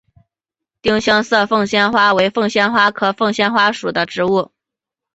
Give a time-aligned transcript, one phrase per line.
[0.81, 4.51] 丁香色凤仙花为凤仙花科凤仙花属的植物。